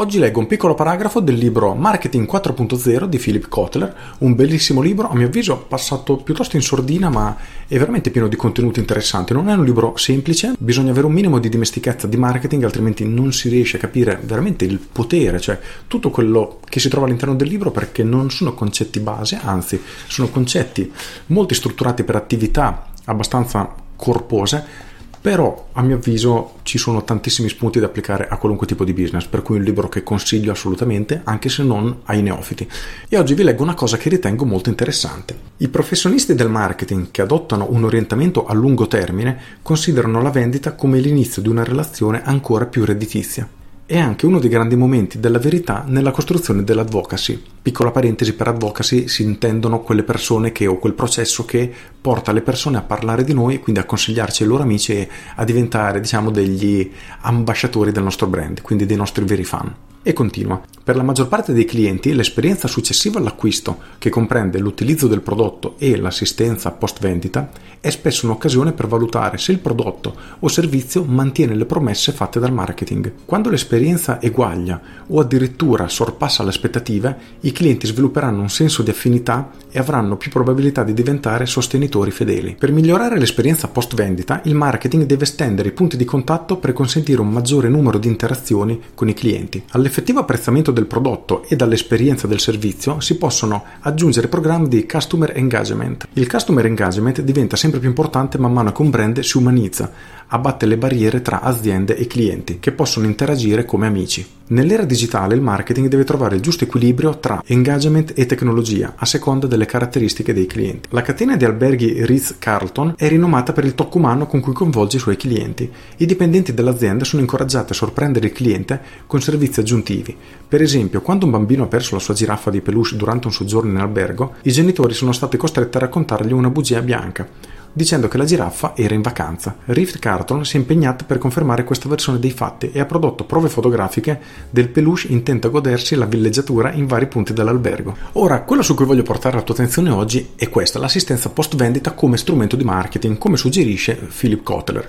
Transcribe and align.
Oggi 0.00 0.20
leggo 0.20 0.38
un 0.38 0.46
piccolo 0.46 0.74
paragrafo 0.74 1.18
del 1.18 1.34
libro 1.34 1.74
Marketing 1.74 2.24
4.0 2.30 3.06
di 3.06 3.18
Philip 3.18 3.48
Kotler, 3.48 3.92
un 4.18 4.36
bellissimo 4.36 4.80
libro, 4.80 5.10
a 5.10 5.16
mio 5.16 5.26
avviso 5.26 5.56
passato 5.66 6.18
piuttosto 6.18 6.54
in 6.54 6.62
sordina, 6.62 7.08
ma 7.08 7.36
è 7.66 7.76
veramente 7.76 8.12
pieno 8.12 8.28
di 8.28 8.36
contenuti 8.36 8.78
interessanti. 8.78 9.32
Non 9.32 9.48
è 9.48 9.54
un 9.54 9.64
libro 9.64 9.96
semplice, 9.96 10.54
bisogna 10.56 10.92
avere 10.92 11.06
un 11.06 11.12
minimo 11.12 11.40
di 11.40 11.48
dimestichezza 11.48 12.06
di 12.06 12.16
marketing, 12.16 12.62
altrimenti 12.62 13.04
non 13.04 13.32
si 13.32 13.48
riesce 13.48 13.76
a 13.76 13.80
capire 13.80 14.20
veramente 14.22 14.64
il 14.64 14.78
potere, 14.78 15.40
cioè 15.40 15.58
tutto 15.88 16.10
quello 16.10 16.60
che 16.68 16.78
si 16.78 16.88
trova 16.88 17.06
all'interno 17.06 17.34
del 17.34 17.48
libro, 17.48 17.72
perché 17.72 18.04
non 18.04 18.30
sono 18.30 18.54
concetti 18.54 19.00
base, 19.00 19.40
anzi 19.42 19.82
sono 20.06 20.28
concetti 20.28 20.92
molto 21.26 21.54
strutturati 21.54 22.04
per 22.04 22.14
attività 22.14 22.86
abbastanza 23.06 23.74
corpose 23.96 24.86
però 25.28 25.68
a 25.72 25.82
mio 25.82 25.96
avviso 25.96 26.54
ci 26.62 26.78
sono 26.78 27.04
tantissimi 27.04 27.50
spunti 27.50 27.78
da 27.78 27.84
applicare 27.84 28.28
a 28.30 28.38
qualunque 28.38 28.66
tipo 28.66 28.82
di 28.82 28.94
business, 28.94 29.26
per 29.26 29.42
cui 29.42 29.58
un 29.58 29.62
libro 29.62 29.86
che 29.86 30.02
consiglio 30.02 30.52
assolutamente, 30.52 31.20
anche 31.24 31.50
se 31.50 31.62
non 31.62 31.98
ai 32.04 32.22
neofiti. 32.22 32.66
E 33.10 33.18
oggi 33.18 33.34
vi 33.34 33.42
leggo 33.42 33.62
una 33.62 33.74
cosa 33.74 33.98
che 33.98 34.08
ritengo 34.08 34.46
molto 34.46 34.70
interessante. 34.70 35.36
I 35.58 35.68
professionisti 35.68 36.34
del 36.34 36.48
marketing 36.48 37.10
che 37.10 37.20
adottano 37.20 37.66
un 37.68 37.84
orientamento 37.84 38.46
a 38.46 38.54
lungo 38.54 38.86
termine 38.86 39.38
considerano 39.60 40.22
la 40.22 40.30
vendita 40.30 40.72
come 40.72 40.98
l'inizio 40.98 41.42
di 41.42 41.50
una 41.50 41.62
relazione 41.62 42.22
ancora 42.24 42.64
più 42.64 42.86
redditizia 42.86 43.46
è 43.88 43.96
anche 43.96 44.26
uno 44.26 44.38
dei 44.38 44.50
grandi 44.50 44.76
momenti 44.76 45.18
della 45.18 45.38
verità 45.38 45.82
nella 45.86 46.10
costruzione 46.10 46.62
dell'advocacy. 46.62 47.42
Piccola 47.62 47.90
parentesi, 47.90 48.34
per 48.34 48.48
advocacy 48.48 49.08
si 49.08 49.22
intendono 49.22 49.80
quelle 49.80 50.02
persone 50.02 50.52
che 50.52 50.66
o 50.66 50.76
quel 50.76 50.92
processo 50.92 51.46
che 51.46 51.72
porta 51.98 52.32
le 52.32 52.42
persone 52.42 52.76
a 52.76 52.82
parlare 52.82 53.24
di 53.24 53.32
noi, 53.32 53.60
quindi 53.60 53.80
a 53.80 53.86
consigliarci 53.86 54.42
ai 54.42 54.48
loro 54.50 54.62
amici 54.62 54.92
e 54.92 55.08
a 55.36 55.44
diventare, 55.44 56.00
diciamo, 56.00 56.30
degli 56.30 56.92
ambasciatori 57.22 57.90
del 57.90 58.02
nostro 58.02 58.26
brand, 58.26 58.60
quindi 58.60 58.84
dei 58.84 58.98
nostri 58.98 59.24
veri 59.24 59.44
fan. 59.44 59.74
E 60.02 60.12
continua. 60.12 60.60
Per 60.88 60.96
la 60.96 61.02
maggior 61.02 61.28
parte 61.28 61.52
dei 61.52 61.66
clienti 61.66 62.14
l'esperienza 62.14 62.66
successiva 62.66 63.18
all'acquisto, 63.18 63.76
che 63.98 64.08
comprende 64.08 64.58
l'utilizzo 64.58 65.06
del 65.06 65.20
prodotto 65.20 65.74
e 65.76 65.94
l'assistenza 65.98 66.70
post 66.70 67.00
vendita, 67.00 67.50
è 67.78 67.90
spesso 67.90 68.24
un'occasione 68.24 68.72
per 68.72 68.86
valutare 68.86 69.36
se 69.36 69.52
il 69.52 69.58
prodotto 69.58 70.16
o 70.38 70.48
servizio 70.48 71.04
mantiene 71.04 71.54
le 71.54 71.66
promesse 71.66 72.12
fatte 72.12 72.40
dal 72.40 72.54
marketing. 72.54 73.12
Quando 73.26 73.50
l'esperienza 73.50 74.18
eguaglia 74.18 74.80
o 75.08 75.20
addirittura 75.20 75.88
sorpassa 75.88 76.42
le 76.42 76.48
aspettative, 76.48 77.16
i 77.40 77.52
clienti 77.52 77.86
svilupperanno 77.86 78.40
un 78.40 78.48
senso 78.48 78.82
di 78.82 78.88
affinità 78.88 79.50
e 79.70 79.78
avranno 79.78 80.16
più 80.16 80.30
probabilità 80.30 80.84
di 80.84 80.94
diventare 80.94 81.44
sostenitori 81.44 82.10
fedeli. 82.10 82.56
Per 82.58 82.72
migliorare 82.72 83.18
l'esperienza 83.18 83.68
post 83.68 83.94
vendita, 83.94 84.40
il 84.44 84.54
marketing 84.54 85.04
deve 85.04 85.24
estendere 85.24 85.68
i 85.68 85.72
punti 85.72 85.98
di 85.98 86.06
contatto 86.06 86.56
per 86.56 86.72
consentire 86.72 87.20
un 87.20 87.28
maggiore 87.28 87.68
numero 87.68 87.98
di 87.98 88.08
interazioni 88.08 88.80
con 88.94 89.10
i 89.10 89.14
clienti. 89.14 89.62
All'effettivo 89.72 90.20
apprezzamento 90.20 90.76
del 90.78 90.86
prodotto 90.86 91.42
e 91.48 91.56
dall'esperienza 91.56 92.28
del 92.28 92.38
servizio 92.38 93.00
si 93.00 93.16
possono 93.16 93.64
aggiungere 93.80 94.28
programmi 94.28 94.68
di 94.68 94.86
customer 94.86 95.36
engagement. 95.36 96.06
Il 96.12 96.30
customer 96.30 96.64
engagement 96.64 97.20
diventa 97.20 97.56
sempre 97.56 97.80
più 97.80 97.88
importante 97.88 98.38
man 98.38 98.52
mano 98.52 98.70
che 98.70 98.82
un 98.82 98.90
brand 98.90 99.18
si 99.20 99.36
umanizza, 99.36 99.90
abbatte 100.28 100.66
le 100.66 100.78
barriere 100.78 101.20
tra 101.20 101.40
aziende 101.40 101.96
e 101.96 102.06
clienti 102.06 102.60
che 102.60 102.70
possono 102.70 103.06
interagire 103.06 103.64
come 103.64 103.86
amici. 103.88 104.37
Nell'era 104.50 104.84
digitale 104.84 105.34
il 105.34 105.42
marketing 105.42 105.88
deve 105.88 106.04
trovare 106.04 106.36
il 106.36 106.40
giusto 106.40 106.64
equilibrio 106.64 107.18
tra 107.18 107.42
engagement 107.44 108.12
e 108.14 108.24
tecnologia 108.24 108.94
a 108.96 109.04
seconda 109.04 109.46
delle 109.46 109.66
caratteristiche 109.66 110.32
dei 110.32 110.46
clienti. 110.46 110.88
La 110.92 111.02
catena 111.02 111.36
di 111.36 111.44
alberghi 111.44 112.06
Ritz-Carlton 112.06 112.94
è 112.96 113.08
rinomata 113.08 113.52
per 113.52 113.66
il 113.66 113.74
tocco 113.74 113.98
umano 113.98 114.26
con 114.26 114.40
cui 114.40 114.54
coinvolge 114.54 114.96
i 114.96 115.00
suoi 115.00 115.18
clienti. 115.18 115.70
I 115.98 116.06
dipendenti 116.06 116.54
dell'azienda 116.54 117.04
sono 117.04 117.20
incoraggiati 117.20 117.72
a 117.72 117.74
sorprendere 117.74 118.28
il 118.28 118.32
cliente 118.32 118.80
con 119.06 119.20
servizi 119.20 119.60
aggiuntivi. 119.60 120.16
Per 120.48 120.62
esempio, 120.62 121.02
quando 121.02 121.26
un 121.26 121.32
bambino 121.32 121.64
ha 121.64 121.68
perso 121.68 121.94
la 121.94 122.00
sua 122.00 122.14
giraffa 122.14 122.50
di 122.50 122.62
peluche 122.62 122.96
durante 122.96 123.26
un 123.26 123.34
soggiorno 123.34 123.70
in 123.70 123.76
albergo, 123.76 124.36
i 124.42 124.50
genitori 124.50 124.94
sono 124.94 125.12
stati 125.12 125.36
costretti 125.36 125.76
a 125.76 125.80
raccontargli 125.80 126.32
una 126.32 126.48
bugia 126.48 126.80
bianca 126.80 127.56
dicendo 127.78 128.08
che 128.08 128.18
la 128.18 128.24
giraffa 128.24 128.72
era 128.76 128.94
in 128.94 129.02
vacanza. 129.02 129.56
Rift 129.66 130.00
Carton 130.00 130.44
si 130.44 130.56
è 130.56 130.58
impegnata 130.58 131.04
per 131.04 131.18
confermare 131.18 131.62
questa 131.62 131.88
versione 131.88 132.18
dei 132.18 132.32
fatti 132.32 132.70
e 132.72 132.80
ha 132.80 132.84
prodotto 132.84 133.24
prove 133.24 133.48
fotografiche 133.48 134.20
del 134.50 134.68
peluche 134.68 135.06
intento 135.08 135.46
a 135.46 135.50
godersi 135.50 135.94
la 135.94 136.06
villeggiatura 136.06 136.72
in 136.72 136.86
vari 136.86 137.06
punti 137.06 137.32
dell'albergo. 137.32 137.96
Ora, 138.14 138.42
quello 138.42 138.62
su 138.62 138.74
cui 138.74 138.84
voglio 138.84 139.04
portare 139.04 139.36
la 139.36 139.42
tua 139.42 139.54
attenzione 139.54 139.90
oggi 139.90 140.30
è 140.34 140.48
questa, 140.48 140.80
l'assistenza 140.80 141.30
post 141.30 141.54
vendita 141.54 141.92
come 141.92 142.16
strumento 142.16 142.56
di 142.56 142.64
marketing, 142.64 143.16
come 143.16 143.36
suggerisce 143.36 143.94
Philip 143.94 144.42
Kotler. 144.42 144.88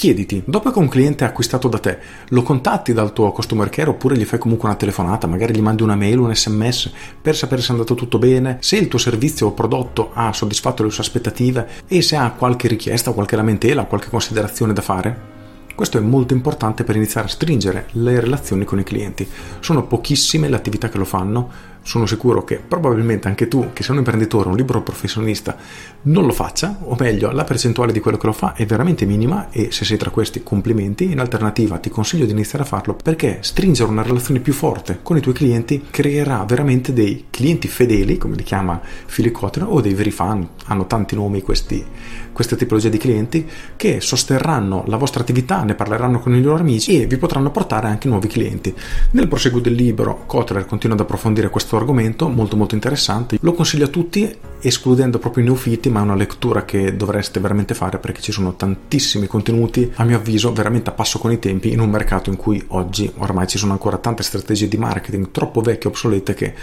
Chiediti, 0.00 0.42
dopo 0.46 0.70
che 0.70 0.78
un 0.78 0.88
cliente 0.88 1.24
ha 1.24 1.26
acquistato 1.26 1.68
da 1.68 1.78
te, 1.78 1.98
lo 2.28 2.40
contatti 2.40 2.94
dal 2.94 3.12
tuo 3.12 3.32
customer 3.32 3.68
care 3.68 3.90
oppure 3.90 4.16
gli 4.16 4.24
fai 4.24 4.38
comunque 4.38 4.66
una 4.66 4.78
telefonata, 4.78 5.26
magari 5.26 5.54
gli 5.54 5.60
mandi 5.60 5.82
una 5.82 5.94
mail, 5.94 6.20
un 6.20 6.34
sms 6.34 6.90
per 7.20 7.36
sapere 7.36 7.60
se 7.60 7.68
è 7.68 7.72
andato 7.72 7.94
tutto 7.94 8.18
bene, 8.18 8.56
se 8.62 8.78
il 8.78 8.88
tuo 8.88 8.98
servizio 8.98 9.48
o 9.48 9.52
prodotto 9.52 10.12
ha 10.14 10.32
soddisfatto 10.32 10.84
le 10.84 10.90
sue 10.90 11.02
aspettative 11.02 11.68
e 11.86 12.00
se 12.00 12.16
ha 12.16 12.30
qualche 12.30 12.66
richiesta, 12.66 13.12
qualche 13.12 13.36
lamentela, 13.36 13.84
qualche 13.84 14.08
considerazione 14.08 14.72
da 14.72 14.80
fare? 14.80 15.38
Questo 15.74 15.98
è 15.98 16.00
molto 16.00 16.32
importante 16.32 16.82
per 16.82 16.96
iniziare 16.96 17.26
a 17.26 17.30
stringere 17.30 17.88
le 17.92 18.20
relazioni 18.20 18.64
con 18.64 18.78
i 18.78 18.84
clienti. 18.84 19.28
Sono 19.60 19.86
pochissime 19.86 20.48
le 20.48 20.56
attività 20.56 20.88
che 20.88 20.96
lo 20.96 21.04
fanno, 21.04 21.50
sono 21.82 22.06
sicuro 22.06 22.44
che 22.44 22.56
probabilmente 22.56 23.28
anche 23.28 23.48
tu, 23.48 23.70
che 23.72 23.82
sei 23.82 23.92
un 23.92 23.98
imprenditore, 23.98 24.48
un 24.48 24.56
libero 24.56 24.82
professionista, 24.82 25.56
non 26.02 26.26
lo 26.26 26.32
faccia, 26.32 26.78
o 26.82 26.96
meglio, 26.98 27.30
la 27.30 27.44
percentuale 27.44 27.92
di 27.92 28.00
quello 28.00 28.16
che 28.16 28.26
lo 28.26 28.32
fa 28.32 28.54
è 28.54 28.66
veramente 28.66 29.06
minima 29.06 29.50
e 29.50 29.70
se 29.70 29.84
sei 29.84 29.96
tra 29.96 30.10
questi 30.10 30.42
complimenti, 30.42 31.10
in 31.10 31.18
alternativa 31.18 31.78
ti 31.78 31.90
consiglio 31.90 32.26
di 32.26 32.32
iniziare 32.32 32.64
a 32.64 32.66
farlo 32.66 32.96
perché 33.02 33.38
stringere 33.40 33.90
una 33.90 34.02
relazione 34.02 34.40
più 34.40 34.52
forte 34.52 35.00
con 35.02 35.16
i 35.16 35.20
tuoi 35.20 35.34
clienti 35.34 35.86
creerà 35.90 36.44
veramente 36.44 36.92
dei 36.92 37.26
clienti 37.30 37.68
fedeli, 37.68 38.18
come 38.18 38.36
li 38.36 38.42
chiama 38.42 38.80
Philip 39.06 39.32
Kotler, 39.32 39.66
o 39.68 39.80
dei 39.80 39.94
veri 39.94 40.10
fan, 40.10 40.46
hanno 40.66 40.86
tanti 40.86 41.14
nomi 41.14 41.42
questi, 41.42 41.84
queste 42.32 42.56
tipologie 42.56 42.90
di 42.90 42.98
clienti, 42.98 43.48
che 43.76 44.00
sosterranno 44.00 44.84
la 44.86 44.96
vostra 44.96 45.22
attività, 45.22 45.62
ne 45.62 45.74
parleranno 45.74 46.20
con 46.20 46.34
i 46.34 46.42
loro 46.42 46.60
amici 46.60 47.00
e 47.00 47.06
vi 47.06 47.16
potranno 47.16 47.50
portare 47.50 47.88
anche 47.88 48.08
nuovi 48.08 48.28
clienti. 48.28 48.74
Nel 49.12 49.28
proseguo 49.28 49.60
del 49.60 49.74
libro 49.74 50.24
Kotler 50.26 50.66
continua 50.66 50.96
ad 50.96 51.02
approfondire 51.02 51.50
questo 51.50 51.69
questo 51.70 51.76
argomento 51.76 52.28
molto 52.28 52.56
molto 52.56 52.74
interessante. 52.74 53.38
Lo 53.42 53.52
consiglio 53.52 53.84
a 53.84 53.88
tutti, 53.88 54.36
escludendo 54.60 55.20
proprio 55.20 55.44
i 55.44 55.46
neofiti, 55.46 55.88
ma 55.88 56.00
è 56.00 56.02
una 56.02 56.16
lettura 56.16 56.64
che 56.64 56.96
dovreste 56.96 57.38
veramente 57.38 57.74
fare 57.74 57.98
perché 57.98 58.20
ci 58.20 58.32
sono 58.32 58.56
tantissimi 58.56 59.28
contenuti, 59.28 59.88
a 59.94 60.04
mio 60.04 60.16
avviso, 60.16 60.52
veramente 60.52 60.90
a 60.90 60.92
passo 60.92 61.20
con 61.20 61.30
i 61.30 61.38
tempi 61.38 61.70
in 61.70 61.78
un 61.78 61.88
mercato 61.88 62.28
in 62.28 62.36
cui 62.36 62.60
oggi 62.68 63.08
ormai 63.18 63.46
ci 63.46 63.56
sono 63.56 63.70
ancora 63.70 63.98
tante 63.98 64.24
strategie 64.24 64.66
di 64.66 64.76
marketing 64.78 65.30
troppo 65.30 65.60
vecchie 65.60 65.84
e 65.84 65.92
obsolete 65.92 66.34
che 66.34 66.54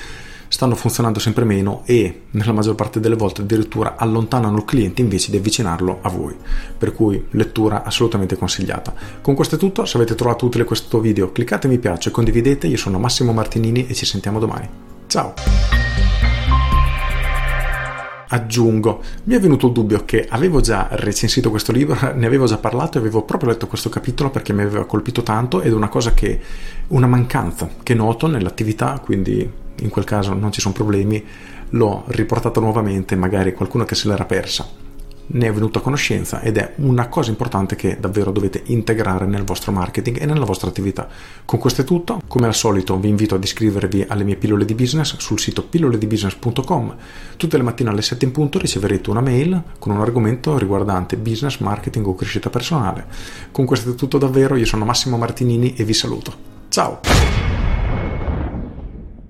stanno 0.50 0.76
funzionando 0.76 1.20
sempre 1.20 1.46
meno 1.46 1.84
e 1.86 2.24
nella 2.32 2.52
maggior 2.52 2.76
parte 2.76 3.00
delle 3.00 3.16
volte 3.16 3.42
addirittura 3.42 3.96
allontanano 3.96 4.58
il 4.58 4.66
cliente 4.66 5.02
invece 5.02 5.32
di 5.32 5.38
avvicinarlo 5.38 6.00
a 6.02 6.10
voi. 6.10 6.36
Per 6.78 6.92
cui 6.92 7.28
lettura 7.32 7.84
assolutamente 7.84 8.36
consigliata. 8.36 8.94
Con 9.22 9.36
questo 9.36 9.56
è 9.56 9.58
tutto, 9.58 9.86
se 9.86 9.96
avete 9.96 10.16
trovato 10.16 10.46
utile 10.46 10.66
questo 10.66 11.00
video 11.00 11.32
cliccate 11.32 11.70
mi 11.70 11.80
piace, 11.80 12.12
condividete, 12.12 12.68
io 12.68 12.78
sono 12.78 13.00
Massimo 13.00 13.32
Martinini 13.32 13.88
e 13.88 13.94
ci 13.94 14.06
sentiamo 14.06 14.40
domani. 14.40 14.96
Ciao! 15.08 15.34
Aggiungo, 18.30 19.02
mi 19.24 19.36
è 19.36 19.40
venuto 19.40 19.68
il 19.68 19.72
dubbio 19.72 20.04
che 20.04 20.28
avevo 20.30 20.60
già 20.60 20.90
recensito 20.92 21.50
questo 21.50 21.72
libro, 21.72 21.98
ne 22.14 22.26
avevo 22.26 22.46
già 22.46 22.58
parlato 22.58 22.98
e 22.98 23.02
avevo 23.02 23.22
proprio 23.24 23.52
letto 23.52 23.68
questo 23.68 23.88
capitolo 23.88 24.30
perché 24.30 24.52
mi 24.52 24.64
aveva 24.64 24.86
colpito 24.86 25.24
tanto 25.24 25.62
ed 25.62 25.72
è 25.72 25.76
una 25.76 25.88
cosa 25.88 26.14
che, 26.14 26.42
una 26.88 27.08
mancanza 27.08 27.70
che 27.84 27.94
noto 27.94 28.28
nell'attività, 28.28 29.00
quindi 29.02 29.50
in 29.80 29.90
quel 29.90 30.04
caso 30.04 30.34
non 30.34 30.52
ci 30.52 30.60
sono 30.60 30.74
problemi, 30.74 31.24
l'ho 31.70 32.04
riportato 32.08 32.60
nuovamente, 32.60 33.16
magari 33.16 33.54
qualcuno 33.54 33.86
che 33.86 33.96
se 33.96 34.10
l'era 34.10 34.26
persa 34.26 34.87
ne 35.28 35.48
è 35.48 35.52
venuto 35.52 35.80
a 35.80 35.82
conoscenza 35.82 36.42
ed 36.42 36.58
è 36.58 36.74
una 36.78 37.08
cosa 37.08 37.30
importante 37.30 37.76
che 37.76 37.98
davvero 38.00 38.32
dovete 38.32 38.62
integrare 38.66 39.26
nel 39.26 39.44
vostro 39.44 39.72
marketing 39.72 40.22
e 40.22 40.26
nella 40.26 40.46
vostra 40.46 40.70
attività. 40.70 41.08
Con 41.46 41.60
questo 41.60 41.82
è 41.82 41.84
tutto, 41.84 42.22
come 42.28 42.48
al 42.48 42.56
solito 42.56 42.98
vi 42.98 43.10
invito 43.10 43.36
ad 43.36 43.44
iscrivervi 43.44 44.06
alle 44.08 44.24
mie 44.24 44.36
pillole 44.36 44.66
di 44.66 44.74
business 44.74 45.18
sul 45.18 45.40
sito 45.40 45.64
pilloledibusiness.com. 45.64 46.96
Tutte 47.38 47.58
le 47.58 47.64
mattine 47.64 47.90
alle 47.90 48.02
7 48.02 48.26
in 48.26 48.32
punto 48.32 48.60
riceverete 48.60 49.10
una 49.10 49.22
mail 49.22 49.62
con 49.80 49.94
un 49.94 50.02
argomento 50.02 50.58
riguardante 50.58 51.18
business, 51.18 51.58
marketing 51.60 52.06
o 52.08 52.16
crescita 52.16 52.50
personale. 52.50 53.06
Con 53.52 53.66
questo 53.66 53.92
è 53.92 53.96
tutto 53.96 54.18
davvero, 54.18 54.56
io 54.56 54.66
sono 54.66 54.86
Massimo 54.86 55.18
Martinini 55.18 55.76
e 55.76 55.84
vi 55.84 55.94
saluto. 55.94 56.34
Ciao! 56.70 57.47